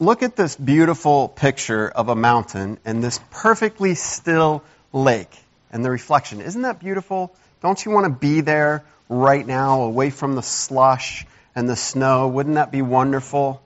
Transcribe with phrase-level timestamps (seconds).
[0.00, 5.36] Look at this beautiful picture of a mountain and this perfectly still lake
[5.72, 6.40] and the reflection.
[6.40, 7.34] Isn't that beautiful?
[7.62, 11.26] Don't you want to be there right now, away from the slush
[11.56, 12.28] and the snow?
[12.28, 13.60] Wouldn't that be wonderful?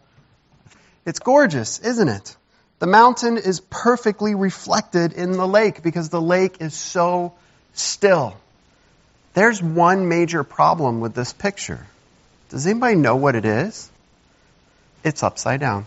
[1.04, 2.36] It's gorgeous, isn't it?
[2.78, 7.34] The mountain is perfectly reflected in the lake because the lake is so
[7.74, 8.36] still.
[9.34, 11.86] There's one major problem with this picture.
[12.48, 13.90] Does anybody know what it is?
[15.04, 15.86] It's upside down.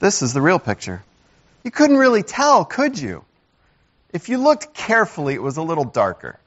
[0.00, 1.02] This is the real picture.
[1.62, 3.24] You couldn't really tell, could you?
[4.12, 6.38] If you looked carefully, it was a little darker.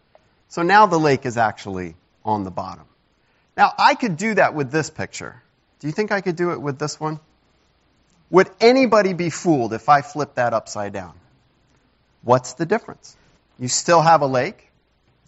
[0.50, 2.86] So now the lake is actually on the bottom.
[3.56, 5.42] Now, I could do that with this picture.
[5.80, 7.20] Do you think I could do it with this one?
[8.32, 11.14] Would anybody be fooled if I flipped that upside down?
[12.24, 13.16] What's the difference?
[13.60, 14.72] You still have a lake.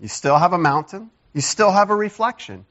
[0.02, 1.12] You still have a mountain.
[1.34, 2.66] You still have a reflection.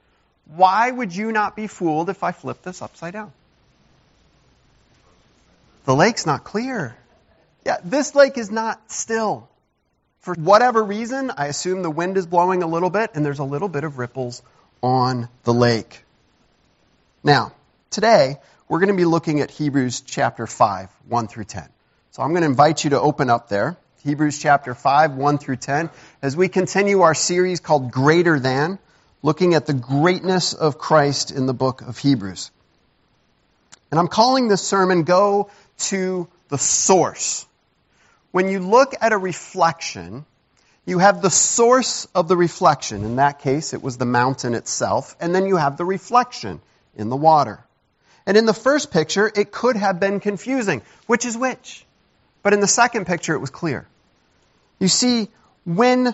[0.46, 3.32] Why would you not be fooled if I flipped this upside down?
[5.84, 6.96] The lake's not clear.
[7.64, 9.48] Yeah, this lake is not still.
[10.20, 13.44] For whatever reason, I assume the wind is blowing a little bit and there's a
[13.44, 14.42] little bit of ripples
[14.82, 16.04] on the lake.
[17.22, 17.52] Now,
[17.90, 21.68] today, we're going to be looking at Hebrews chapter 5, 1 through 10.
[22.12, 23.76] So I'm going to invite you to open up there.
[24.04, 25.90] Hebrews chapter 5, 1 through 10,
[26.22, 28.78] as we continue our series called Greater Than,
[29.22, 32.50] looking at the greatness of Christ in the book of Hebrews.
[33.90, 37.46] And I'm calling this sermon Go to the Source
[38.34, 40.26] when you look at a reflection,
[40.86, 43.04] you have the source of the reflection.
[43.04, 45.14] In that case, it was the mountain itself.
[45.20, 46.60] And then you have the reflection
[46.96, 47.64] in the water.
[48.26, 50.82] And in the first picture, it could have been confusing.
[51.06, 51.86] Which is which?
[52.42, 53.86] But in the second picture, it was clear.
[54.80, 55.28] You see,
[55.64, 56.12] when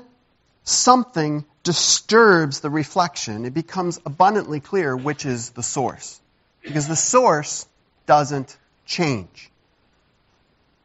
[0.64, 6.20] something disturbs the reflection, it becomes abundantly clear which is the source.
[6.60, 7.66] Because the source
[8.04, 9.49] doesn't change.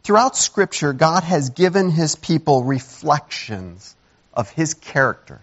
[0.06, 3.96] Throughout Scripture, God has given His people reflections
[4.36, 5.42] of His character,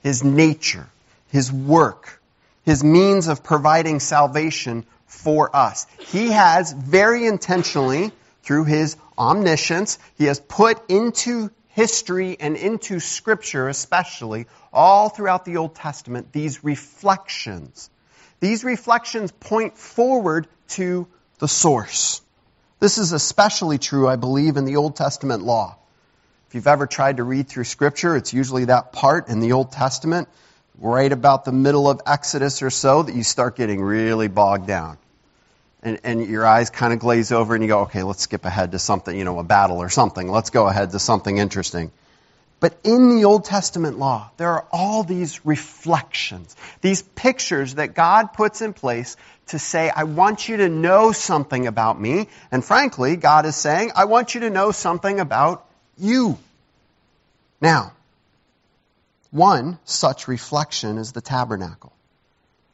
[0.00, 0.86] His nature,
[1.32, 2.22] His work,
[2.64, 5.88] His means of providing salvation for us.
[5.98, 8.12] He has very intentionally,
[8.44, 15.56] through His omniscience, He has put into history and into Scripture especially, all throughout the
[15.56, 17.90] Old Testament, these reflections.
[18.38, 21.08] These reflections point forward to
[21.40, 22.22] the source.
[22.78, 25.76] This is especially true, I believe, in the Old Testament law.
[26.48, 29.72] If you've ever tried to read through Scripture, it's usually that part in the Old
[29.72, 30.28] Testament,
[30.78, 34.98] right about the middle of Exodus or so, that you start getting really bogged down.
[35.82, 38.72] And, and your eyes kind of glaze over and you go, okay, let's skip ahead
[38.72, 40.28] to something, you know, a battle or something.
[40.28, 41.92] Let's go ahead to something interesting.
[42.58, 48.32] But in the Old Testament law, there are all these reflections, these pictures that God
[48.32, 52.28] puts in place to say, I want you to know something about me.
[52.50, 55.64] And frankly, God is saying, I want you to know something about
[55.96, 56.38] you.
[57.60, 57.92] Now,
[59.30, 61.92] one such reflection is the tabernacle.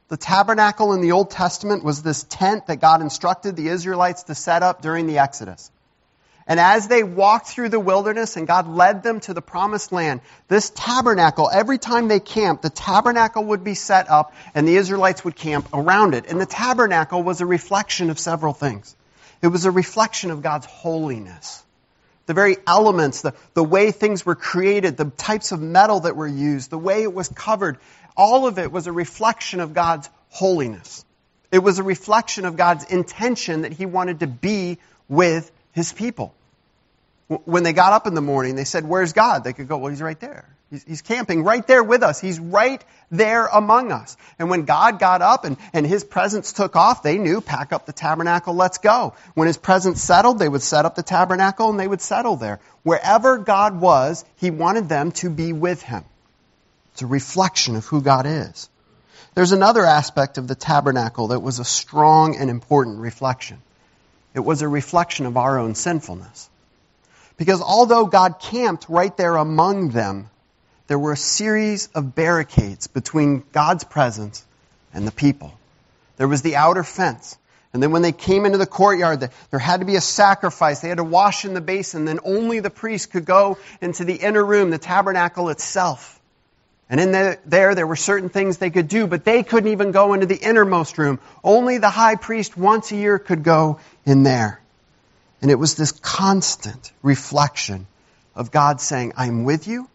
[0.09, 4.35] The tabernacle in the Old Testament was this tent that God instructed the Israelites to
[4.35, 5.71] set up during the Exodus.
[6.47, 10.21] And as they walked through the wilderness and God led them to the promised land,
[10.49, 15.25] this tabernacle, every time they camped, the tabernacle would be set up and the Israelites
[15.25, 16.27] would camp around it.
[16.27, 18.97] And the tabernacle was a reflection of several things.
[19.41, 21.63] It was a reflection of God's holiness.
[22.27, 26.29] The very elements, the, the way things were created, the types of metal that were
[26.29, 27.79] used, the way it was covered,
[28.17, 31.05] all of it was a reflection of God's holiness.
[31.51, 34.79] It was a reflection of God's intention that He wanted to be
[35.09, 36.35] with his people.
[37.29, 39.45] When they got up in the morning, they said, Where's God?
[39.45, 40.47] They could go, Well, he's right there.
[40.73, 42.19] He's, he's camping right there with us.
[42.19, 44.17] He's right there among us.
[44.39, 47.85] And when God got up and, and his presence took off, they knew, pack up
[47.85, 49.13] the tabernacle, let's go.
[49.35, 52.59] When his presence settled, they would set up the tabernacle and they would settle there.
[52.85, 56.05] Wherever God was, he wanted them to be with him.
[56.93, 58.71] It's a reflection of who God is.
[59.35, 63.59] There's another aspect of the tabernacle that was a strong and important reflection.
[64.35, 66.49] It was a reflection of our own sinfulness.
[67.37, 70.31] Because although God camped right there among them,
[70.87, 74.45] there were a series of barricades between God's presence
[74.93, 75.53] and the people.
[76.17, 77.39] There was the outer fence.
[77.73, 80.81] And then when they came into the courtyard, there had to be a sacrifice.
[80.81, 82.05] They had to wash in the basin.
[82.05, 86.21] Then only the priest could go into the inner room, the tabernacle itself.
[86.91, 89.93] And in the, there, there were certain things they could do, but they couldn't even
[89.93, 91.21] go into the innermost room.
[91.43, 94.61] Only the high priest once a year could go in there.
[95.41, 97.87] And it was this constant reflection
[98.35, 99.89] of God saying, I'm with you.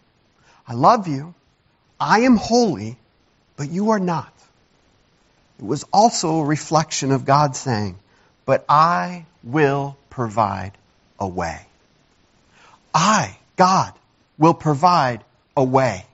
[0.68, 1.34] I love you.
[2.00, 2.98] I am holy,
[3.56, 4.34] but you are not.
[5.60, 7.98] It was also a reflection of God saying,
[8.46, 10.74] but I will provide
[11.20, 11.60] a way.
[12.94, 13.94] I, God,
[14.38, 15.24] will provide
[15.56, 16.06] a way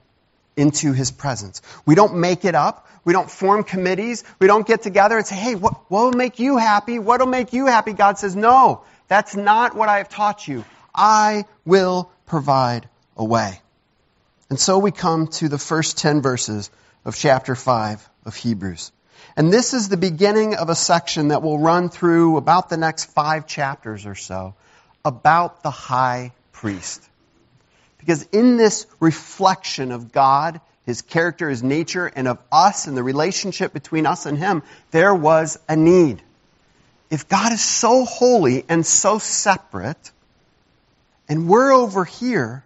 [0.56, 1.60] into his presence.
[1.84, 2.88] We don't make it up.
[3.04, 4.24] We don't form committees.
[4.38, 6.98] We don't get together and say, hey, what will make you happy?
[6.98, 7.92] What will make you happy?
[7.92, 10.64] God says, no, that's not what I have taught you.
[10.94, 13.60] I will provide a way.
[14.50, 16.70] And so we come to the first 10 verses
[17.04, 18.92] of chapter 5 of Hebrews.
[19.36, 23.06] And this is the beginning of a section that will run through about the next
[23.06, 24.54] five chapters or so
[25.04, 27.02] about the high priest.
[27.98, 33.02] Because in this reflection of God, His character, His nature, and of us and the
[33.02, 36.22] relationship between us and Him, there was a need.
[37.10, 40.10] If God is so holy and so separate,
[41.28, 42.64] and we're over here,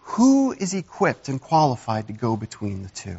[0.00, 3.18] who is equipped and qualified to go between the two?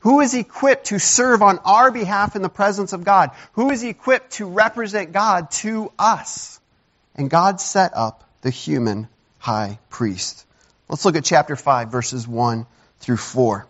[0.00, 3.32] Who is equipped to serve on our behalf in the presence of God?
[3.52, 6.60] Who is equipped to represent God to us?
[7.16, 9.08] And God set up the human
[9.38, 10.46] high priest.
[10.88, 12.64] Let's look at chapter 5, verses 1
[13.00, 13.66] through 4.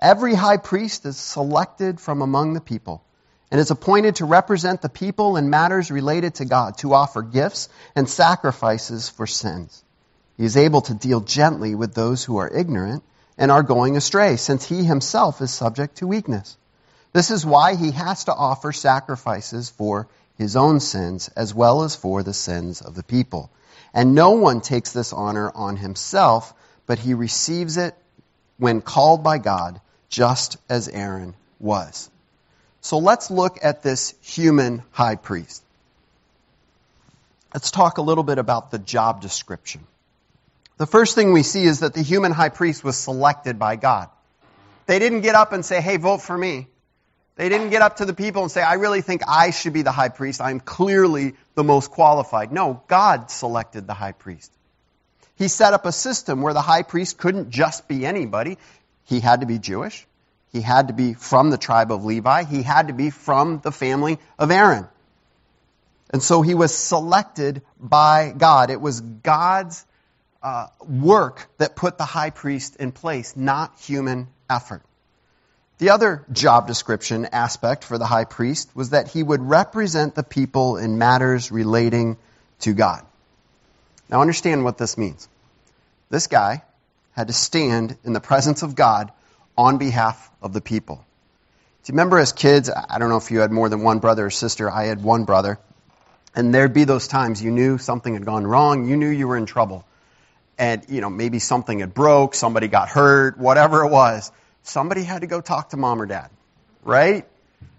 [0.00, 3.02] Every high priest is selected from among the people
[3.50, 7.68] and is appointed to represent the people in matters related to God, to offer gifts
[7.94, 9.82] and sacrifices for sins.
[10.36, 13.02] He is able to deal gently with those who are ignorant
[13.38, 16.56] and are going astray, since he himself is subject to weakness.
[17.12, 21.96] This is why he has to offer sacrifices for his own sins as well as
[21.96, 23.50] for the sins of the people.
[23.94, 26.52] And no one takes this honor on himself,
[26.86, 27.94] but he receives it
[28.58, 32.10] when called by God, just as Aaron was.
[32.80, 35.62] So let's look at this human high priest.
[37.52, 39.86] Let's talk a little bit about the job description.
[40.78, 44.10] The first thing we see is that the human high priest was selected by God.
[44.86, 46.68] They didn't get up and say, hey, vote for me.
[47.36, 49.82] They didn't get up to the people and say, I really think I should be
[49.82, 50.40] the high priest.
[50.40, 52.52] I'm clearly the most qualified.
[52.52, 54.52] No, God selected the high priest.
[55.36, 58.58] He set up a system where the high priest couldn't just be anybody.
[59.04, 60.06] He had to be Jewish.
[60.52, 62.44] He had to be from the tribe of Levi.
[62.44, 64.88] He had to be from the family of Aaron.
[66.10, 68.70] And so he was selected by God.
[68.70, 69.84] It was God's
[70.42, 74.82] uh, work that put the high priest in place, not human effort.
[75.78, 80.22] The other job description aspect for the high priest was that he would represent the
[80.22, 82.16] people in matters relating
[82.60, 83.04] to God.
[84.08, 85.28] Now understand what this means.
[86.10, 86.62] This guy
[87.12, 89.10] had to stand in the presence of God
[89.56, 90.96] on behalf of the people.
[90.96, 94.26] Do you remember as kids, I don't know if you had more than one brother
[94.26, 95.58] or sister, I had one brother,
[96.34, 99.36] and there'd be those times you knew something had gone wrong, you knew you were
[99.36, 99.84] in trouble.
[100.58, 104.30] And, you know, maybe something had broke, somebody got hurt, whatever it was
[104.66, 106.30] somebody had to go talk to mom or dad,
[106.82, 107.26] right?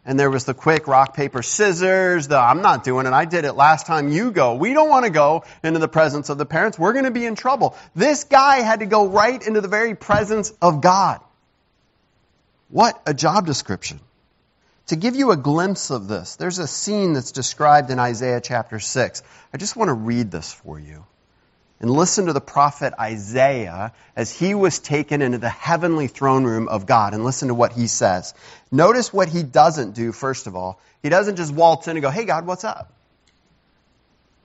[0.07, 3.43] And there was the quick rock, paper, scissors, the I'm not doing it, I did
[3.43, 4.55] it last time, you go.
[4.55, 6.79] We don't want to go into the presence of the parents.
[6.79, 7.75] We're going to be in trouble.
[7.93, 11.19] This guy had to go right into the very presence of God.
[12.69, 13.99] What a job description.
[14.87, 18.79] To give you a glimpse of this, there's a scene that's described in Isaiah chapter
[18.79, 19.23] 6.
[19.53, 21.05] I just want to read this for you
[21.79, 26.67] and listen to the prophet Isaiah as he was taken into the heavenly throne room
[26.67, 28.33] of God and listen to what he says.
[28.71, 30.79] Notice what he doesn't do, first of all.
[31.03, 32.91] He doesn't just waltz in and go, Hey God, what's up?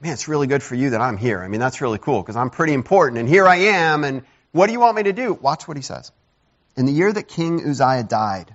[0.01, 1.43] Man, it's really good for you that I'm here.
[1.43, 4.67] I mean, that's really cool because I'm pretty important and here I am and what
[4.67, 5.33] do you want me to do?
[5.33, 6.13] Watch what he says.
[6.77, 8.55] In the year that King Uzziah died,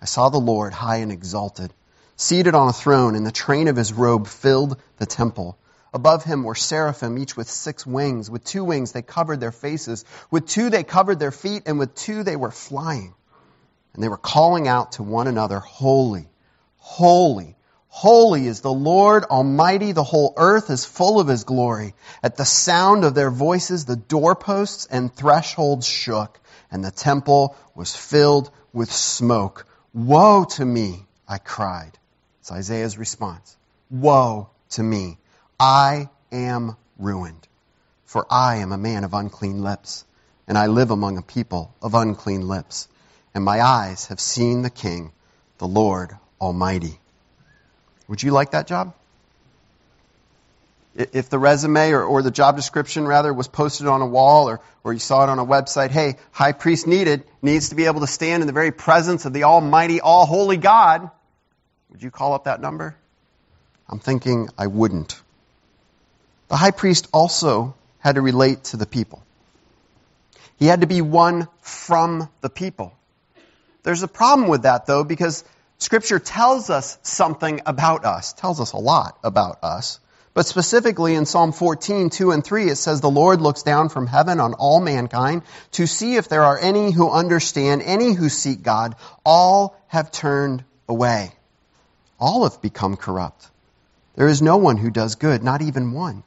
[0.00, 1.72] I saw the Lord high and exalted,
[2.16, 5.56] seated on a throne, and the train of his robe filled the temple.
[5.94, 8.28] Above him were seraphim, each with six wings.
[8.28, 10.04] With two wings they covered their faces.
[10.28, 13.14] With two they covered their feet, and with two they were flying.
[13.94, 16.28] And they were calling out to one another, Holy,
[16.78, 19.92] holy, holy is the Lord Almighty.
[19.92, 21.94] The whole earth is full of his glory.
[22.24, 26.40] At the sound of their voices, the doorposts and thresholds shook,
[26.72, 29.64] and the temple was filled with smoke.
[29.92, 31.96] Woe to me, I cried.
[32.40, 33.56] It's Isaiah's response.
[33.90, 35.18] Woe to me.
[35.58, 37.46] I am ruined,
[38.04, 40.04] for I am a man of unclean lips,
[40.46, 42.88] and I live among a people of unclean lips,
[43.34, 45.12] and my eyes have seen the King,
[45.58, 46.98] the Lord Almighty.
[48.08, 48.94] Would you like that job?
[50.96, 54.60] If the resume or, or the job description rather was posted on a wall or,
[54.84, 58.00] or you saw it on a website, hey, high priest needed, needs to be able
[58.00, 61.10] to stand in the very presence of the Almighty, all holy God,
[61.90, 62.96] would you call up that number?
[63.88, 65.20] I'm thinking I wouldn't.
[66.48, 69.22] The high priest also had to relate to the people.
[70.58, 72.92] He had to be one from the people.
[73.82, 75.44] There's a problem with that, though, because
[75.78, 80.00] Scripture tells us something about us, tells us a lot about us.
[80.32, 84.06] But specifically in Psalm 14, 2 and 3, it says, The Lord looks down from
[84.06, 88.62] heaven on all mankind to see if there are any who understand, any who seek
[88.62, 88.96] God.
[89.24, 91.32] All have turned away.
[92.18, 93.48] All have become corrupt.
[94.16, 96.24] There is no one who does good, not even one.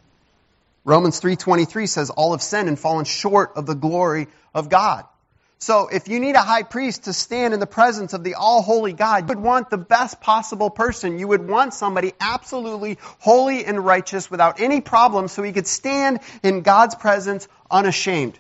[0.88, 5.04] Romans 3:23 says all have sinned and fallen short of the glory of God.
[5.60, 8.62] So if you need a high priest to stand in the presence of the all
[8.62, 11.20] holy God, you would want the best possible person.
[11.20, 16.22] You would want somebody absolutely holy and righteous without any problem so he could stand
[16.42, 18.40] in God's presence unashamed.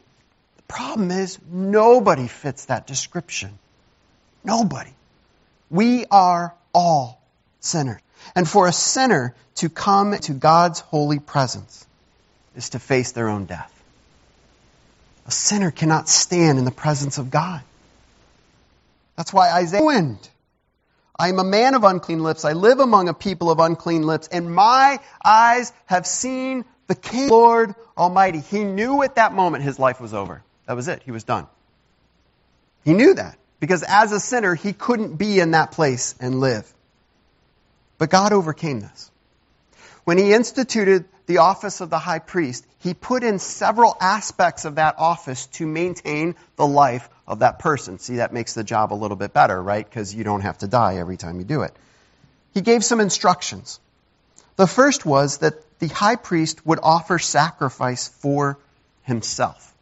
[0.56, 3.60] The problem is nobody fits that description.
[4.46, 4.94] Nobody.
[5.70, 7.22] We are all
[7.60, 8.00] sinners.
[8.36, 11.87] And for a sinner to come to God's holy presence
[12.58, 13.74] is to face their own death.
[15.28, 17.62] A sinner cannot stand in the presence of God.
[19.16, 20.30] That's why Isaiah went.
[21.20, 22.46] I am a man of unclean lips.
[22.46, 27.30] I live among a people of unclean lips, and my eyes have seen the King,
[27.30, 28.40] Lord Almighty.
[28.40, 30.44] He knew at that moment his life was over.
[30.68, 31.02] That was it.
[31.04, 31.48] He was done.
[32.84, 36.72] He knew that because as a sinner, he couldn't be in that place and live.
[37.98, 39.12] But God overcame this.
[40.08, 44.76] When he instituted the office of the high priest, he put in several aspects of
[44.76, 48.00] that office to maintain the life of that person.
[48.00, 49.84] See, that makes the job a little bit better, right?
[49.84, 51.76] Because you don't have to die every time you do it.
[52.54, 53.82] He gave some instructions.
[54.56, 58.58] The first was that the high priest would offer sacrifice for
[59.04, 59.76] himself.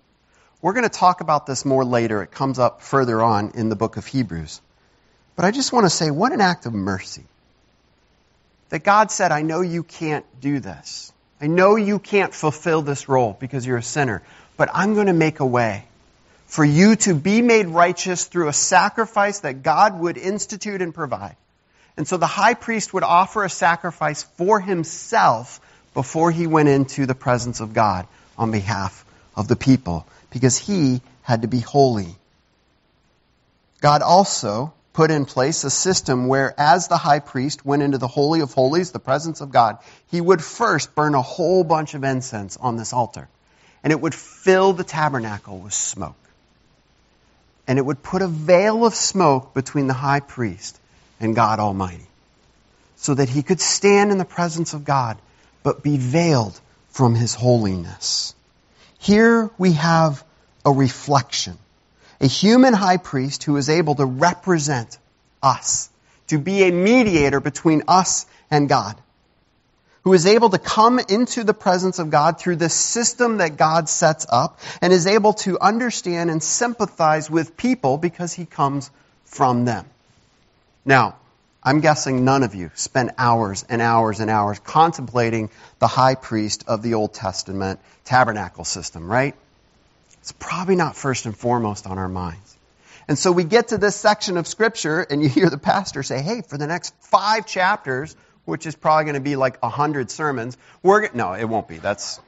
[0.60, 2.24] We're going to talk about this more later.
[2.24, 4.60] It comes up further on in the book of Hebrews.
[5.36, 7.25] But I just want to say, what an act of mercy.
[8.69, 11.13] That God said, I know you can't do this.
[11.39, 14.24] I know you can't fulfill this role because you're a sinner,
[14.57, 15.86] but I'm going to make a way
[16.48, 21.36] for you to be made righteous through a sacrifice that God would institute and provide.
[21.98, 25.60] And so the high priest would offer a sacrifice for himself
[25.93, 28.07] before he went into the presence of God
[28.38, 29.05] on behalf
[29.36, 32.15] of the people because he had to be holy.
[33.81, 38.07] God also put in place a system where, as the high priest went into the
[38.07, 39.77] Holy of Holies, the presence of God,
[40.09, 43.27] he would first burn a whole bunch of incense on this altar.
[43.83, 46.15] And it would fill the tabernacle with smoke.
[47.67, 50.79] And it would put a veil of smoke between the high priest
[51.19, 52.07] and God Almighty.
[52.95, 55.17] So that he could stand in the presence of God,
[55.61, 56.57] but be veiled
[56.89, 58.33] from his holiness.
[58.97, 60.23] Here we have
[60.63, 61.57] a reflection
[62.25, 64.98] a human high priest who is able to represent
[65.44, 65.91] us,
[66.25, 68.96] to be a mediator between us and God,
[70.03, 73.88] who is able to come into the presence of God through the system that God
[73.89, 78.89] sets up and is able to understand and sympathize with people because he comes
[79.25, 79.86] from them.
[80.84, 81.17] Now,
[81.62, 86.63] I'm guessing none of you spend hours and hours and hours contemplating the high priest
[86.67, 89.36] of the Old Testament tabernacle system, right?
[90.25, 92.58] It's probably not first and foremost on our minds.
[93.08, 96.20] And so we get to this section of Scripture, and you hear the pastor say,
[96.20, 100.10] hey, for the next five chapters, which is probably going to be like a hundred
[100.10, 101.77] sermons, we're no, it won't be.
[101.77, 102.20] That's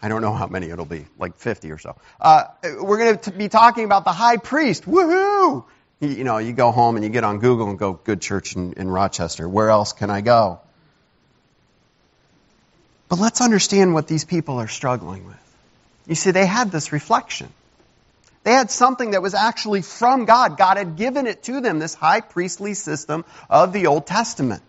[0.00, 1.94] I don't know how many it'll be, like 50 or so.
[2.18, 2.44] Uh,
[2.80, 4.84] we're going to be talking about the high priest.
[4.86, 5.66] Woohoo!
[6.00, 8.56] You, you, know, you go home and you get on Google and go, good church
[8.56, 9.46] in, in Rochester.
[9.46, 10.62] Where else can I go?
[13.10, 15.51] But let's understand what these people are struggling with.
[16.06, 17.48] You see, they had this reflection.
[18.44, 20.56] They had something that was actually from God.
[20.56, 24.62] God had given it to them, this high priestly system of the Old Testament.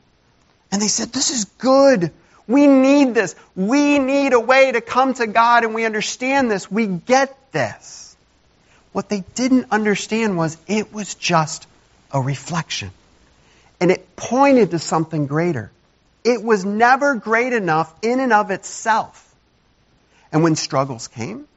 [0.72, 2.12] And they said, This is good.
[2.48, 3.36] We need this.
[3.56, 6.70] We need a way to come to God, and we understand this.
[6.70, 8.16] We get this.
[8.92, 11.66] What they didn't understand was it was just
[12.12, 12.92] a reflection.
[13.80, 15.72] And it pointed to something greater.
[16.24, 19.33] It was never great enough in and of itself.
[20.34, 21.48] And when struggles came,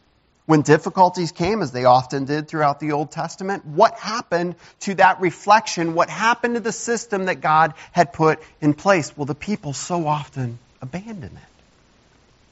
[0.44, 5.20] when difficulties came, as they often did throughout the Old Testament, what happened to that
[5.20, 5.94] reflection?
[5.94, 9.16] What happened to the system that God had put in place?
[9.16, 11.62] Well, the people so often abandoned it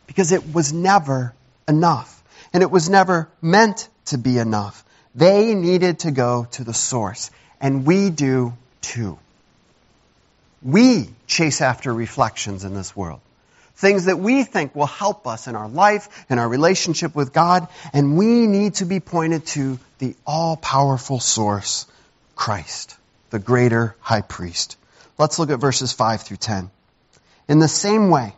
[0.09, 1.35] because it was never
[1.69, 2.23] enough.
[2.53, 4.85] And it was never meant to be enough.
[5.15, 7.31] They needed to go to the source.
[7.61, 9.19] And we do too.
[10.63, 13.21] We chase after reflections in this world
[13.77, 17.69] things that we think will help us in our life, in our relationship with God,
[17.93, 21.87] and we need to be pointed to the all powerful source,
[22.37, 22.97] Christ,
[23.31, 24.77] the greater high priest.
[25.19, 26.71] Let's look at verses 5 through 10.
[27.49, 28.35] In the same way,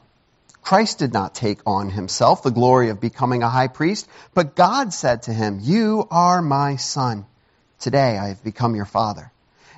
[0.62, 4.92] Christ did not take on himself the glory of becoming a high priest, but God
[4.92, 7.24] said to him, You are my son.
[7.78, 9.30] Today I have become your father.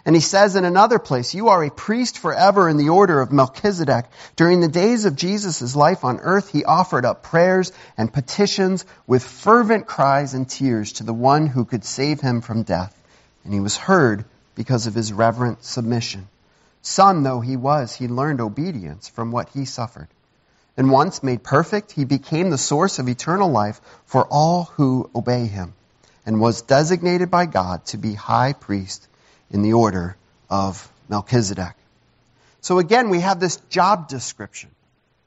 [0.09, 3.31] And he says in another place, You are a priest forever in the order of
[3.31, 4.07] Melchizedek.
[4.37, 9.23] During the days of Jesus' life on earth, he offered up prayers and petitions with
[9.23, 12.99] fervent cries and tears to the one who could save him from death.
[13.45, 14.25] And he was heard
[14.55, 16.27] because of his reverent submission.
[16.81, 20.09] Son though he was, he learned obedience from what he suffered.
[20.79, 25.45] And once made perfect, he became the source of eternal life for all who obey
[25.45, 25.75] him,
[26.25, 29.08] and was designated by God to be high priest
[29.51, 30.17] in the order
[30.51, 31.75] of Melchizedek.
[32.61, 34.71] So again, we have this job description.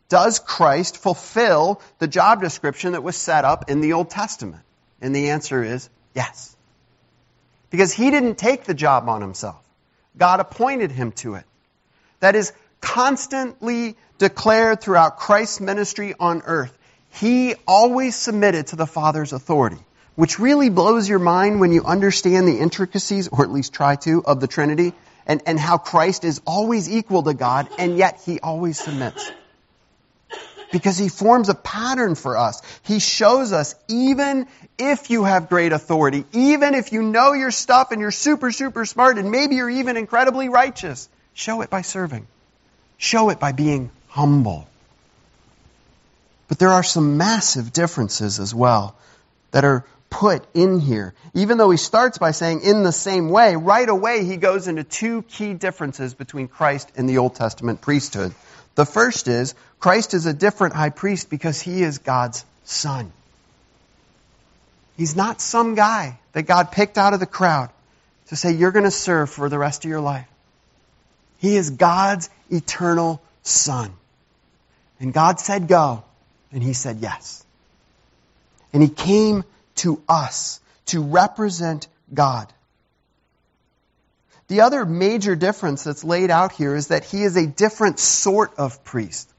[0.09, 4.63] Does Christ fulfill the job description that was set up in the Old Testament?
[5.01, 6.55] And the answer is yes.
[7.69, 9.63] Because he didn't take the job on himself.
[10.17, 11.45] God appointed him to it.
[12.19, 12.51] That is
[12.81, 16.77] constantly declared throughout Christ's ministry on earth.
[17.11, 19.79] He always submitted to the Father's authority
[20.21, 24.23] which really blows your mind when you understand the intricacies, or at least try to,
[24.23, 24.93] of the Trinity,
[25.25, 29.31] and, and how Christ is always equal to God, and yet he always submits.
[30.71, 32.61] Because he forms a pattern for us.
[32.83, 34.45] He shows us, even
[34.77, 38.85] if you have great authority, even if you know your stuff and you're super, super
[38.85, 42.27] smart, and maybe you're even incredibly righteous, show it by serving.
[42.99, 44.67] Show it by being humble.
[46.47, 48.95] But there are some massive differences as well
[49.49, 51.15] that are put in here.
[51.33, 54.83] Even though he starts by saying in the same way, right away he goes into
[54.83, 58.35] two key differences between Christ and the Old Testament priesthood.
[58.75, 63.11] The first is Christ is a different high priest because he is God's son.
[64.97, 67.71] He's not some guy that God picked out of the crowd
[68.27, 70.27] to say, you're going to serve for the rest of your life.
[71.39, 73.93] He is God's eternal son.
[74.99, 76.03] And God said go,
[76.51, 77.43] and he said yes.
[78.73, 79.43] And he came
[79.75, 82.51] to us to represent God.
[84.47, 88.55] The other major difference that's laid out here is that he is a different sort
[88.57, 89.29] of priest.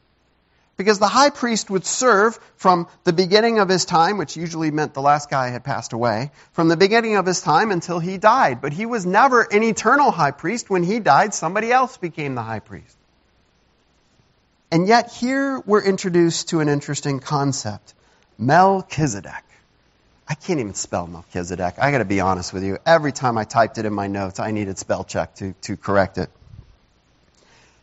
[0.78, 4.94] Because the high priest would serve from the beginning of his time, which usually meant
[4.94, 8.62] the last guy had passed away, from the beginning of his time until he died.
[8.62, 10.70] But he was never an eternal high priest.
[10.70, 12.96] When he died, somebody else became the high priest.
[14.70, 17.92] And yet here we're introduced to an interesting concept.
[18.38, 19.44] Melchizedek.
[20.32, 21.74] I can't even spell Melchizedek.
[21.76, 22.78] I got to be honest with you.
[22.86, 26.16] Every time I typed it in my notes, I needed spell check to, to correct
[26.16, 26.30] it.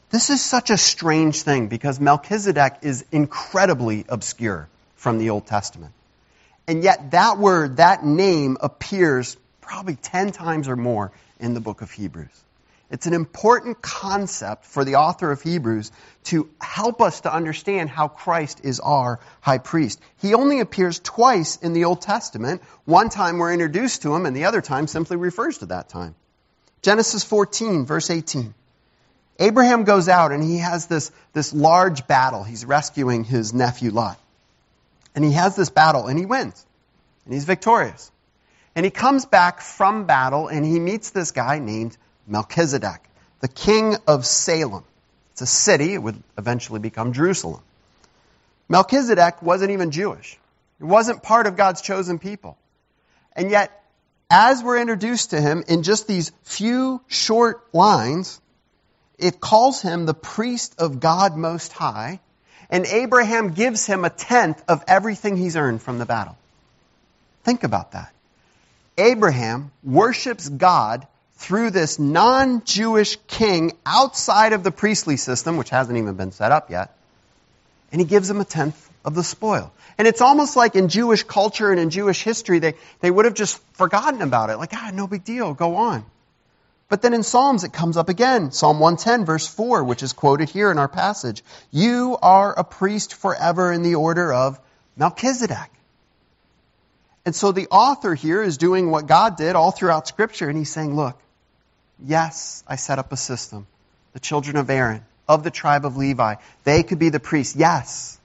[0.10, 5.94] This is such a strange thing because Melchizedek is incredibly obscure from the Old Testament.
[6.68, 11.84] And yet that word, that name appears probably 10 times or more in the book
[11.84, 12.44] of Hebrews.
[12.92, 15.92] It's an important concept for the author of Hebrews
[16.26, 20.02] to help us to understand how Christ is our high priest.
[20.22, 22.64] He only appears twice in the Old Testament.
[22.86, 26.16] One time we're introduced to him, and the other time simply refers to that time.
[26.82, 28.56] Genesis 14, verse 18.
[29.40, 32.44] Abraham goes out and he has this, this large battle.
[32.44, 34.20] He's rescuing his nephew Lot.
[35.16, 36.66] And he has this battle and he wins.
[37.26, 38.12] And he's victorious.
[38.76, 41.98] And he comes back from battle and he meets this guy named
[42.30, 43.02] Melchizedek,
[43.40, 44.84] the king of Salem.
[45.32, 47.62] It's a city, it would eventually become Jerusalem.
[48.68, 50.38] Melchizedek wasn't even Jewish.
[50.78, 52.58] He wasn't part of God's chosen people.
[53.36, 53.72] And yet,
[54.30, 58.40] as we're introduced to him in just these few short lines,
[59.18, 62.20] it calls him the priest of God Most High,
[62.70, 66.38] and Abraham gives him a tenth of everything he's earned from the battle.
[67.44, 68.14] Think about that.
[68.98, 71.08] Abraham worships God
[71.40, 76.52] through this non Jewish king outside of the priestly system, which hasn't even been set
[76.52, 76.96] up yet,
[77.92, 79.72] and he gives him a tenth of the spoil.
[79.98, 83.34] And it's almost like in Jewish culture and in Jewish history, they, they would have
[83.34, 84.58] just forgotten about it.
[84.58, 86.06] Like, ah, no big deal, go on.
[86.90, 88.52] But then in Psalms, it comes up again.
[88.52, 91.44] Psalm 110, verse 4, which is quoted here in our passage.
[91.72, 94.60] You are a priest forever in the order of
[94.98, 95.72] Melchizedek.
[97.26, 100.72] And so the author here is doing what God did all throughout Scripture, and he's
[100.72, 101.18] saying, look,
[102.06, 103.68] Yes, I set up a system.
[104.14, 107.56] The children of Aaron, of the tribe of Levi, they could be the priests.
[107.56, 108.18] Yes.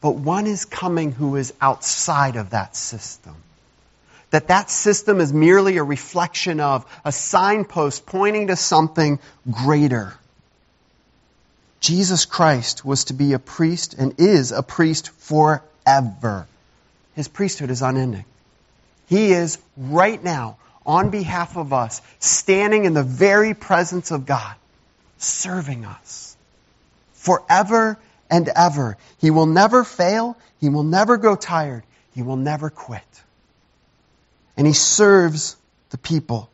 [0.00, 3.34] But one is coming who is outside of that system.
[4.30, 9.18] That that system is merely a reflection of a signpost pointing to something
[9.50, 10.14] greater.
[11.80, 16.46] Jesus Christ was to be a priest and is a priest forever.
[17.14, 18.24] His priesthood is unending.
[19.06, 24.54] He is right now on behalf of us, standing in the very presence of God,
[25.18, 26.36] serving us
[27.12, 27.98] forever
[28.30, 28.96] and ever.
[29.18, 30.36] He will never fail.
[30.60, 31.82] He will never grow tired.
[32.14, 33.02] He will never quit.
[34.56, 35.56] And he serves
[35.90, 36.48] the people.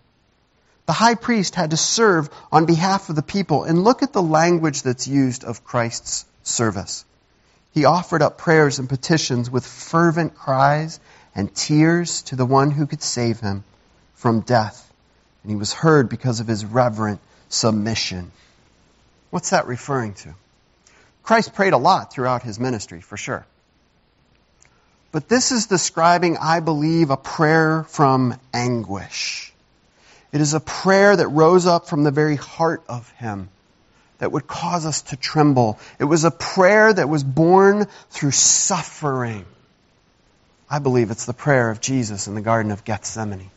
[0.86, 3.62] The high priest had to serve on behalf of the people.
[3.62, 7.04] And look at the language that's used of Christ's service.
[7.72, 10.98] He offered up prayers and petitions with fervent cries
[11.36, 13.64] and tears to the one who could save him
[14.24, 14.90] from death.
[15.42, 18.32] And he was heard because of his reverent submission.
[19.28, 20.34] What's that referring to?
[21.22, 23.44] Christ prayed a lot throughout his ministry, for sure.
[25.12, 29.52] But this is describing, I believe, a prayer from anguish.
[30.32, 33.50] It is a prayer that rose up from the very heart of him
[34.20, 35.78] that would cause us to tremble.
[35.98, 39.44] It was a prayer that was born through suffering.
[40.70, 43.50] I believe it's the prayer of Jesus in the Garden of Gethsemane.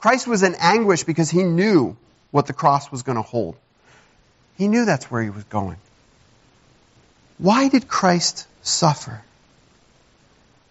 [0.00, 1.96] Christ was in anguish because he knew
[2.30, 3.56] what the cross was going to hold.
[4.56, 5.76] He knew that's where he was going.
[7.38, 9.22] Why did Christ suffer?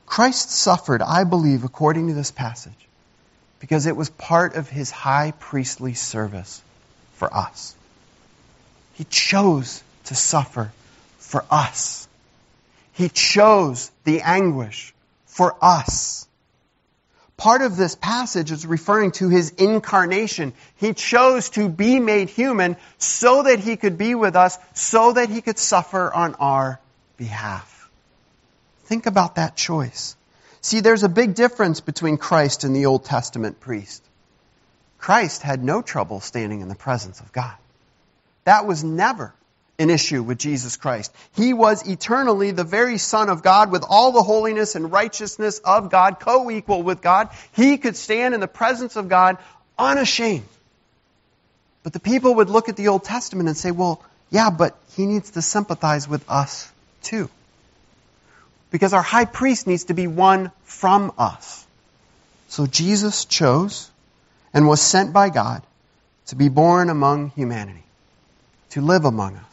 [0.06, 2.74] Christ suffered, I believe, according to this passage,
[3.60, 6.62] because it was part of his high priestly service
[7.14, 7.76] for us.
[8.94, 10.72] He chose to suffer
[11.18, 12.08] for us.
[12.94, 14.94] He chose the anguish
[15.28, 16.28] for us.
[17.40, 20.52] Part of this passage is referring to his incarnation.
[20.76, 25.30] He chose to be made human so that he could be with us, so that
[25.30, 26.82] he could suffer on our
[27.16, 27.90] behalf.
[28.84, 30.18] Think about that choice.
[30.60, 34.04] See, there's a big difference between Christ and the Old Testament priest.
[34.98, 37.56] Christ had no trouble standing in the presence of God.
[38.44, 39.34] That was never
[39.80, 41.16] an issue with Jesus Christ.
[41.36, 45.90] He was eternally the very Son of God with all the holiness and righteousness of
[45.90, 47.30] God, co-equal with God.
[47.54, 49.38] He could stand in the presence of God
[49.78, 50.48] unashamed.
[51.82, 55.06] But the people would look at the Old Testament and say, well, yeah, but he
[55.06, 56.70] needs to sympathize with us
[57.02, 57.30] too.
[58.72, 61.66] Because our high priest needs to be one from us.
[62.50, 63.90] So Jesus chose
[64.54, 65.64] and was sent by God
[66.28, 67.84] to be born among humanity,
[68.72, 69.49] to live among us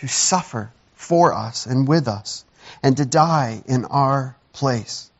[0.00, 2.44] to suffer for us and with us
[2.82, 5.10] and to die in our place.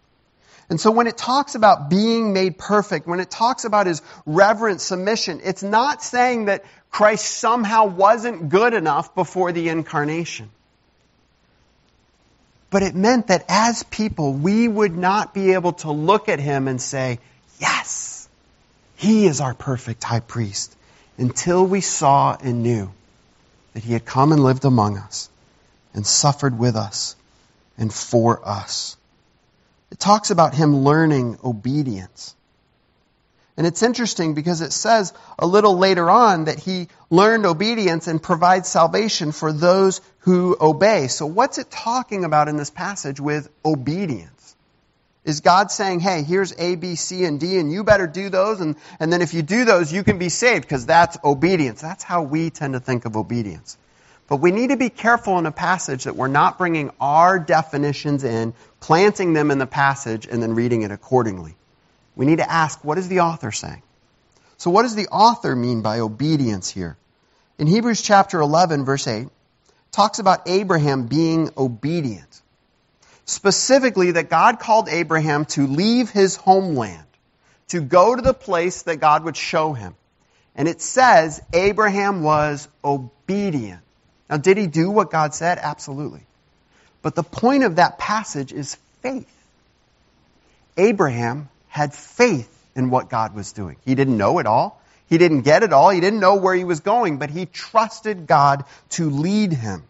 [0.69, 4.81] And so when it talks about being made perfect, when it talks about his reverent
[4.81, 10.49] submission, it's not saying that Christ somehow wasn't good enough before the incarnation.
[12.71, 16.69] But it meant that as people, we would not be able to look at him
[16.69, 17.19] and say,
[17.59, 18.29] yes,
[18.95, 20.77] he is our perfect high priest,
[21.19, 22.93] until we saw and knew
[23.75, 25.29] that he had come and lived among us
[25.95, 27.17] and suffered with us
[27.79, 28.97] and for us.
[29.91, 32.35] It talks about him learning obedience.
[33.57, 38.23] And it's interesting because it says a little later on that he learned obedience and
[38.23, 41.09] provides salvation for those who obey.
[41.09, 44.40] So what's it talking about in this passage with obedience?
[45.23, 48.61] Is God saying, hey, here's A, B, C, and D, and you better do those,
[48.61, 51.81] and, and then if you do those, you can be saved, because that's obedience.
[51.83, 53.77] That's how we tend to think of obedience.
[54.29, 58.25] But we need to be careful in a passage that we're not bringing our definitions
[58.25, 61.55] in, planting them in the passage, and then reading it accordingly.
[62.17, 63.83] We need to ask, what is the author saying?
[64.57, 66.97] So what does the author mean by obedience here?
[67.59, 69.29] In Hebrews chapter 11, verse 8,
[69.91, 72.41] talks about Abraham being obedient
[73.31, 77.07] specifically that God called Abraham to leave his homeland,
[77.69, 79.95] to go to the place that God would show him.
[80.57, 83.81] And it says Abraham was obedient.
[84.29, 85.59] Now, did he do what God said?
[85.59, 86.23] Absolutely.
[87.03, 89.29] But the point of that passage is faith.
[90.77, 93.77] Abraham had faith in what God was doing.
[93.85, 94.81] He didn't know it all.
[95.09, 95.91] He didn't get it all.
[95.91, 99.83] He didn't know where he was going, but he trusted God to lead him.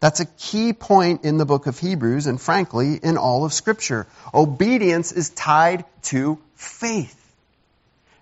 [0.00, 4.06] That's a key point in the book of Hebrews and frankly in all of scripture.
[4.32, 7.16] Obedience is tied to faith.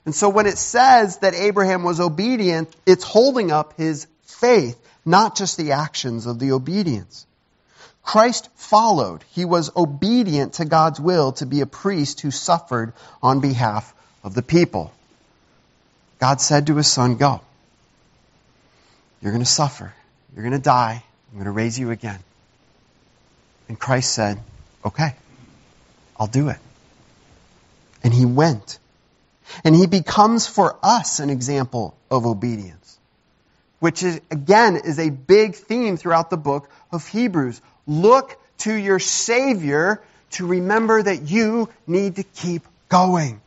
[0.05, 5.37] And so when it says that Abraham was obedient, it's holding up his faith, not
[5.37, 7.27] just the actions of the obedience.
[8.03, 9.23] Christ followed.
[9.33, 14.35] He was obedient to God's will to be a priest who suffered on behalf of
[14.35, 14.93] the people.
[16.19, 17.43] God said to his son, go.
[19.21, 19.93] You're going to suffer.
[20.35, 21.05] You're going to die.
[21.31, 22.19] I'm going to raise you again.
[23.69, 24.39] And Christ said,
[24.85, 25.15] Okay,
[26.17, 26.59] I'll do it.
[28.03, 28.79] And he went.
[29.65, 32.99] And he becomes for us an example of obedience,
[33.81, 37.61] which is, again, is a big theme throughout the book of Hebrews.
[37.87, 43.41] Look to your Savior to remember that you need to keep going.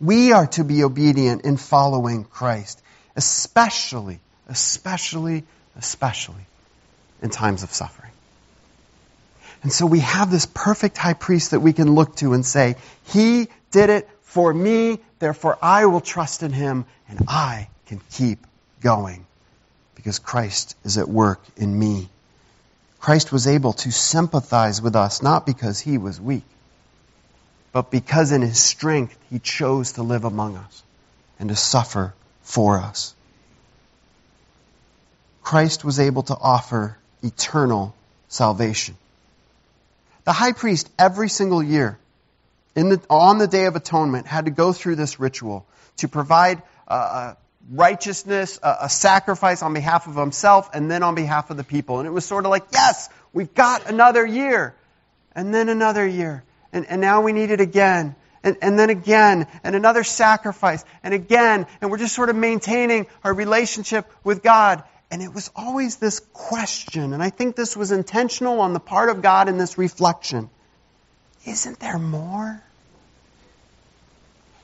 [0.00, 2.82] We are to be obedient in following Christ,
[3.16, 4.18] especially,
[4.48, 5.44] especially,
[5.76, 6.46] especially
[7.22, 8.10] in times of suffering.
[9.62, 12.76] And so we have this perfect high priest that we can look to and say,
[13.04, 18.46] He did it for me, therefore I will trust in him and I can keep
[18.80, 19.26] going
[19.96, 22.08] because Christ is at work in me.
[23.00, 26.44] Christ was able to sympathize with us not because he was weak,
[27.72, 30.82] but because in his strength he chose to live among us
[31.40, 33.14] and to suffer for us.
[35.42, 37.94] Christ was able to offer eternal
[38.28, 38.96] salvation.
[40.24, 41.98] The high priest every single year
[42.74, 45.66] the, on the Day of Atonement had to go through this ritual
[45.98, 47.34] to provide uh,
[47.70, 51.98] righteousness, a, a sacrifice on behalf of himself and then on behalf of the people.
[51.98, 54.74] And it was sort of like, yes, we've got another year.
[55.34, 56.42] And then another year.
[56.72, 58.14] And, and now we need it again.
[58.42, 63.06] And, and then again, and another sacrifice, and again, and we're just sort of maintaining
[63.22, 64.82] our relationship with God.
[65.10, 69.08] And it was always this question, and I think this was intentional on the part
[69.08, 70.48] of God in this reflection.
[71.44, 72.62] Isn't there more?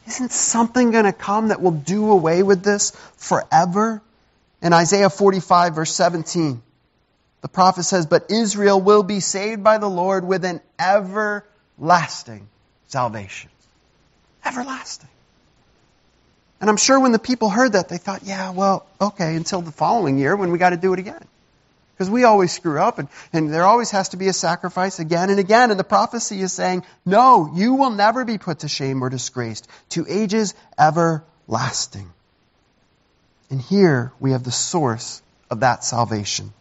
[0.06, 4.00] Isn't something going to come that will do away with this forever?
[4.62, 6.62] In Isaiah 45, verse 17,
[7.40, 12.48] the prophet says, But Israel will be saved by the Lord with an everlasting
[12.86, 13.50] salvation.
[14.44, 15.08] Everlasting.
[16.60, 19.72] And I'm sure when the people heard that, they thought, yeah, well, okay, until the
[19.72, 21.22] following year when we got to do it again.
[21.94, 25.30] Because we always screw up and, and there always has to be a sacrifice again
[25.30, 25.70] and again.
[25.70, 29.66] And the prophecy is saying, no, you will never be put to shame or disgraced
[29.90, 32.10] to ages everlasting.
[33.50, 36.52] And here we have the source of that salvation.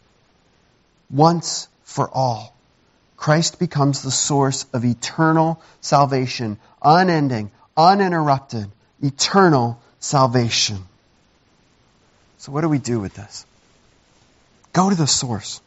[1.10, 2.55] Once for all,
[3.17, 8.69] Christ becomes the source of eternal salvation, unending, uninterrupted,
[9.01, 10.77] eternal salvation.
[12.37, 13.45] So what do we do with this?
[14.71, 15.61] Go to the source.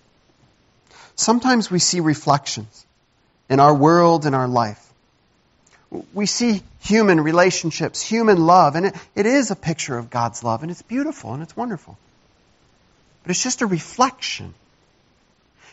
[1.16, 2.86] Sometimes we see reflections
[3.50, 4.84] in our world, in our life.
[6.14, 10.62] We see human relationships, human love, and it, it is a picture of God's love,
[10.62, 11.98] and it's beautiful and it's wonderful.
[13.22, 14.54] But it's just a reflection.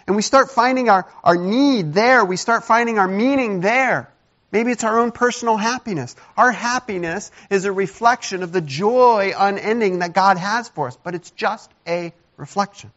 [0.07, 2.25] And we start finding our, our need there.
[2.25, 4.09] We start finding our meaning there.
[4.55, 6.15] Maybe it's our own personal happiness.
[6.37, 11.13] Our happiness is a reflection of the joy unending that God has for us, but
[11.13, 12.89] it's just a reflection.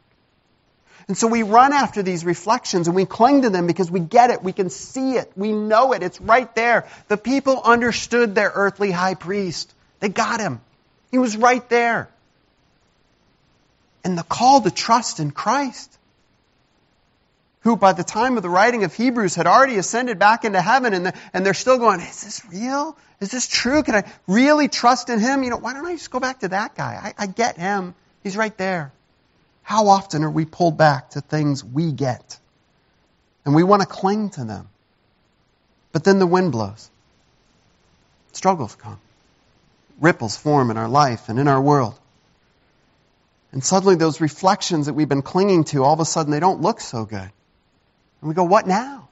[1.08, 4.30] And so we run after these reflections and we cling to them because we get
[4.30, 4.40] it.
[4.40, 5.32] We can see it.
[5.34, 6.04] We know it.
[6.04, 6.86] It's right there.
[7.08, 9.74] The people understood their earthly high priest.
[9.98, 10.60] They got him.
[11.10, 12.08] He was right there.
[14.04, 15.97] And the call to trust in Christ,
[17.68, 20.94] who by the time of the writing of Hebrews had already ascended back into heaven
[20.94, 22.96] and, the, and they're still going, is this real?
[23.20, 23.82] Is this true?
[23.82, 25.42] Can I really trust in him?
[25.42, 27.12] You know, why don't I just go back to that guy?
[27.18, 27.94] I, I get him.
[28.22, 28.90] He's right there.
[29.62, 32.38] How often are we pulled back to things we get?
[33.44, 34.66] And we want to cling to them.
[35.92, 36.90] But then the wind blows.
[38.32, 38.98] Struggles come.
[40.00, 41.98] Ripples form in our life and in our world.
[43.52, 46.62] And suddenly those reflections that we've been clinging to, all of a sudden they don't
[46.62, 47.30] look so good.
[48.20, 49.08] And we go, what now?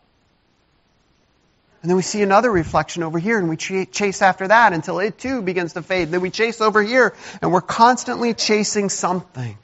[1.83, 5.19] And then we see another reflection over here and we chase after that until it
[5.19, 6.11] too begins to fade.
[6.11, 9.57] Then we chase over here and we're constantly chasing something.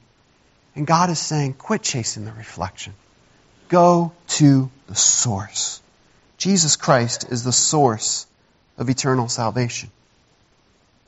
[0.75, 2.93] And God is saying, quit chasing the reflection.
[3.67, 5.81] Go to the source.
[6.37, 8.25] Jesus Christ is the source
[8.77, 9.91] of eternal salvation.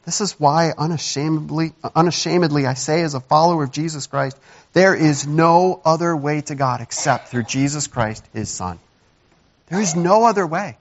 [0.05, 4.37] This is why unashamedly, unashamedly I say as a follower of Jesus Christ,
[4.73, 8.77] there is no other way to God except through Jesus Christ, His Son.
[9.67, 10.77] There is no other way.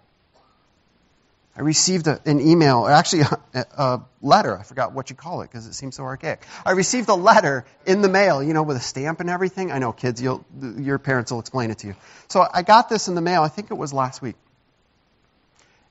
[1.57, 3.23] I received a, an email, or actually
[3.55, 4.59] a, a, letter.
[4.59, 6.45] I forgot what you call it because it seems so archaic.
[6.67, 9.71] I received a letter in the mail, you know, with a stamp and everything.
[9.71, 11.97] I know, kids, your parents will explain it to you.
[12.29, 13.43] So I got this in the mail.
[13.43, 14.37] I think it was last week.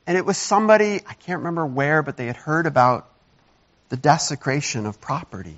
[0.05, 3.07] And it was somebody, I can't remember where, but they had heard about
[3.89, 5.55] the desecration of property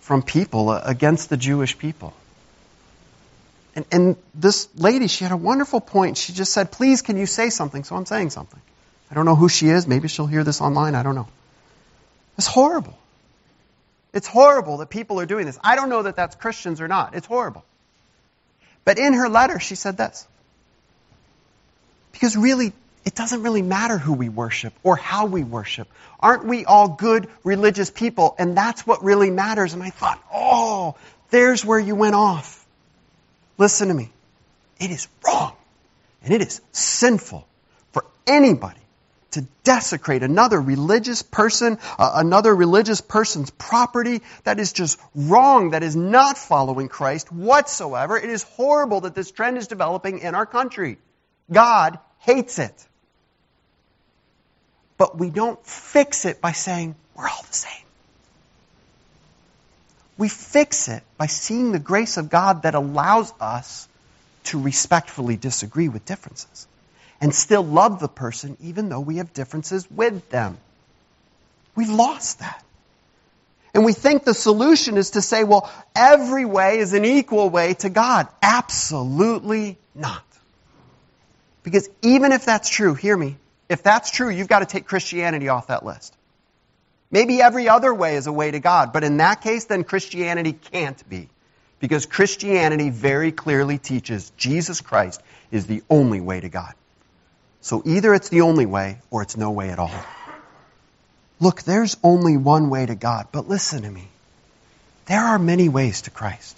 [0.00, 2.14] from people uh, against the Jewish people.
[3.74, 6.16] And, and this lady, she had a wonderful point.
[6.16, 7.84] She just said, please, can you say something?
[7.84, 8.60] So I'm saying something.
[9.10, 9.86] I don't know who she is.
[9.86, 10.94] Maybe she'll hear this online.
[10.94, 11.28] I don't know.
[12.36, 12.98] It's horrible.
[14.12, 15.58] It's horrible that people are doing this.
[15.62, 17.14] I don't know that that's Christians or not.
[17.14, 17.64] It's horrible.
[18.84, 20.26] But in her letter, she said this.
[22.12, 22.72] Because really,
[23.04, 25.88] it doesn't really matter who we worship or how we worship.
[26.20, 28.34] Aren't we all good religious people?
[28.38, 29.74] And that's what really matters.
[29.74, 30.96] And I thought, oh,
[31.30, 32.66] there's where you went off.
[33.56, 34.10] Listen to me.
[34.80, 35.54] It is wrong.
[36.22, 37.46] And it is sinful
[37.92, 38.80] for anybody
[39.32, 44.22] to desecrate another religious person, uh, another religious person's property.
[44.44, 45.70] That is just wrong.
[45.70, 48.16] That is not following Christ whatsoever.
[48.16, 50.98] It is horrible that this trend is developing in our country.
[51.50, 52.74] God hates it.
[54.98, 57.72] but we don't fix it by saying, we're all the same.
[60.18, 63.88] We fix it by seeing the grace of God that allows us
[64.44, 66.66] to respectfully disagree with differences
[67.20, 70.58] and still love the person even though we have differences with them.
[71.76, 72.64] We've lost that.
[73.74, 77.74] And we think the solution is to say, well, every way is an equal way
[77.74, 78.26] to God.
[78.42, 80.24] Absolutely not.
[81.68, 83.36] Because even if that's true, hear me,
[83.68, 86.16] if that's true, you've got to take Christianity off that list.
[87.10, 90.54] Maybe every other way is a way to God, but in that case, then Christianity
[90.54, 91.28] can't be.
[91.78, 96.72] Because Christianity very clearly teaches Jesus Christ is the only way to God.
[97.60, 99.92] So either it's the only way or it's no way at all.
[101.40, 104.08] Look, there's only one way to God, but listen to me.
[105.04, 106.56] There are many ways to Christ.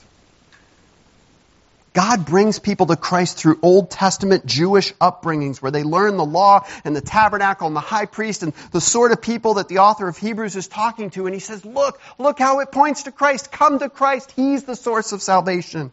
[1.92, 6.64] God brings people to Christ through Old Testament Jewish upbringings where they learn the law
[6.84, 10.06] and the tabernacle and the high priest and the sort of people that the author
[10.06, 11.26] of Hebrews is talking to.
[11.26, 13.50] And he says, look, look how it points to Christ.
[13.50, 14.32] Come to Christ.
[14.36, 15.90] He's the source of salvation.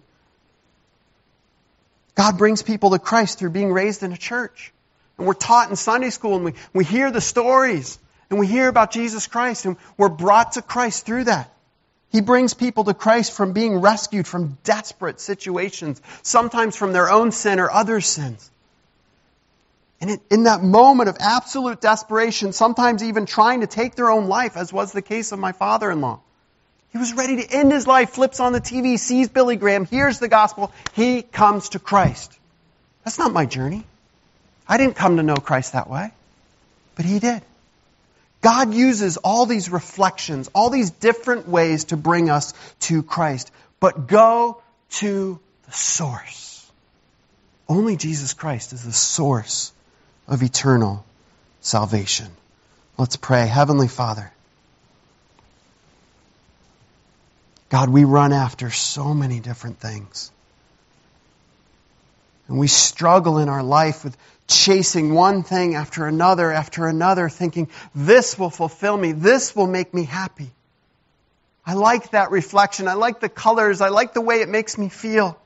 [2.13, 4.73] God brings people to Christ through being raised in a church.
[5.17, 7.97] And we're taught in Sunday school and we, we hear the stories
[8.29, 11.51] and we hear about Jesus Christ and we're brought to Christ through that.
[12.11, 17.31] He brings people to Christ from being rescued from desperate situations, sometimes from their own
[17.31, 18.49] sin or other sins.
[19.99, 24.55] And in that moment of absolute desperation, sometimes even trying to take their own life,
[24.55, 26.19] as was the case of my father in law.
[26.91, 30.19] He was ready to end his life, flips on the TV, sees Billy Graham, hears
[30.19, 32.37] the gospel, he comes to Christ.
[33.03, 33.83] That's not my journey.
[34.67, 36.11] I didn't come to know Christ that way,
[36.95, 37.41] but he did.
[38.47, 43.51] God uses all these reflections, all these different ways to bring us to Christ.
[43.81, 46.71] But go to the source.
[47.67, 49.73] Only Jesus Christ is the source
[50.29, 51.05] of eternal
[51.59, 52.27] salvation.
[52.97, 53.47] Let's pray.
[53.47, 54.31] Heavenly Father,
[57.67, 60.31] God, we run after so many different things.
[62.47, 64.15] And we struggle in our life with
[64.47, 69.93] chasing one thing after another after another, thinking, this will fulfill me, this will make
[69.93, 70.49] me happy.
[71.65, 72.87] I like that reflection.
[72.87, 73.81] I like the colors.
[73.81, 75.37] I like the way it makes me feel.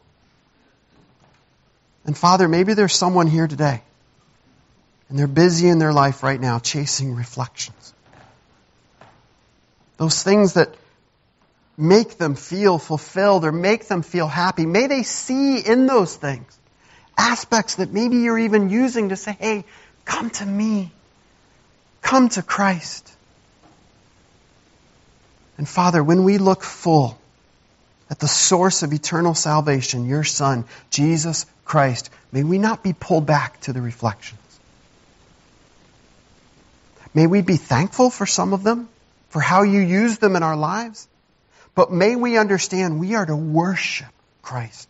[2.05, 3.81] And Father, maybe there's someone here today,
[5.09, 7.93] and they're busy in their life right now chasing reflections.
[9.97, 10.75] Those things that
[11.75, 14.65] make them feel fulfilled or make them feel happy.
[14.67, 16.59] May they see in those things
[17.17, 19.65] aspects that maybe you're even using to say, hey,
[20.05, 20.91] come to me.
[22.01, 23.11] Come to Christ.
[25.57, 27.17] And Father, when we look full
[28.09, 33.25] at the source of eternal salvation, your Son, Jesus Christ, may we not be pulled
[33.25, 34.39] back to the reflections.
[37.13, 38.89] May we be thankful for some of them,
[39.29, 41.07] for how you use them in our lives.
[41.75, 44.89] But may we understand we are to worship Christ.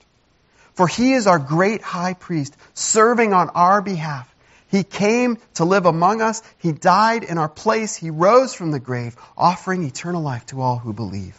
[0.73, 4.27] For he is our great high priest, serving on our behalf.
[4.69, 6.41] He came to live among us.
[6.59, 7.95] He died in our place.
[7.95, 11.37] He rose from the grave, offering eternal life to all who believe.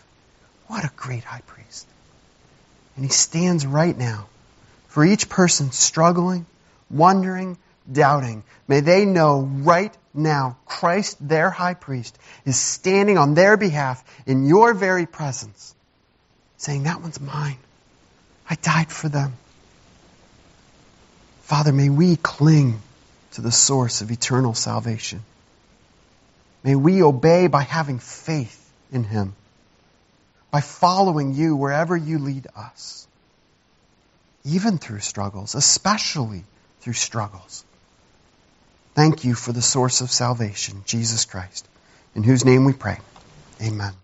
[0.66, 1.86] What a great high priest.
[2.96, 4.26] And he stands right now
[4.88, 6.44] for each person struggling,
[6.90, 7.56] wondering,
[7.90, 8.44] doubting.
[8.68, 14.44] May they know right now Christ, their high priest, is standing on their behalf in
[14.44, 15.74] your very presence,
[16.58, 17.56] saying, That one's mine.
[18.52, 19.32] I died for them.
[21.44, 22.82] Father, may we cling
[23.30, 25.22] to the source of eternal salvation.
[26.62, 29.34] May we obey by having faith in Him,
[30.50, 33.08] by following you wherever you lead us,
[34.44, 36.44] even through struggles, especially
[36.82, 37.64] through struggles.
[38.94, 41.66] Thank you for the source of salvation, Jesus Christ,
[42.14, 42.98] in whose name we pray.
[43.62, 43.94] Amen.